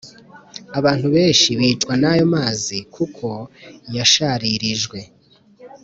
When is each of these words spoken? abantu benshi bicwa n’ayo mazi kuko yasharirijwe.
abantu 0.79 1.07
benshi 1.15 1.49
bicwa 1.59 1.93
n’ayo 2.01 2.25
mazi 2.35 2.77
kuko 2.95 3.27
yasharirijwe. 3.95 4.99